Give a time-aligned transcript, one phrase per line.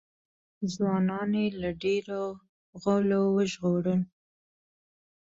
[0.73, 2.21] ځوانان یې له ډېرو
[2.81, 4.01] غولو وژغورل.